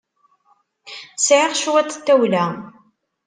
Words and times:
Sɛiɣ 1.25 1.51
cwiṭ 1.61 1.89
n 1.97 1.99
tawla. 2.05 2.45